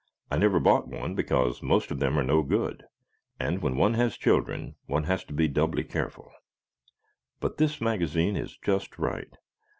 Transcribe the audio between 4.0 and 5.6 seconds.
children one has to be